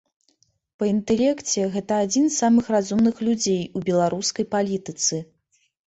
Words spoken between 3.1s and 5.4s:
людзей у беларускай палітыцы.